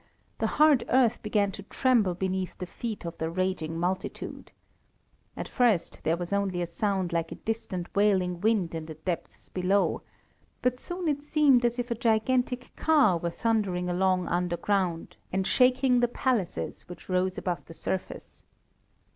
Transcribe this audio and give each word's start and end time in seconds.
the 0.39 0.47
hard 0.57 0.83
earth 0.89 1.21
began 1.21 1.51
to 1.51 1.61
tremble 1.61 2.15
beneath 2.15 2.57
the 2.57 2.65
feet 2.65 3.05
of 3.05 3.15
the 3.19 3.29
raging 3.29 3.79
multitude. 3.79 4.51
At 5.37 5.47
first 5.47 6.01
there 6.03 6.17
was 6.17 6.33
only 6.33 6.59
a 6.63 6.65
sound 6.65 7.13
like 7.13 7.31
a 7.31 7.35
distant 7.35 7.95
wailing 7.95 8.41
wind 8.41 8.73
in 8.73 8.87
the 8.87 8.95
depths 8.95 9.47
below, 9.49 10.01
but 10.63 10.79
soon 10.79 11.07
it 11.07 11.21
seemed 11.21 11.63
as 11.65 11.77
if 11.77 11.91
a 11.91 11.93
gigantic 11.93 12.75
car 12.75 13.19
were 13.19 13.29
thundering 13.29 13.89
along 13.91 14.27
underground, 14.27 15.17
and 15.31 15.45
shaking 15.45 15.99
the 15.99 16.07
palaces 16.07 16.81
which 16.89 17.07
rose 17.07 17.37
above 17.37 17.63
the 17.65 17.73
surface. 17.75 18.47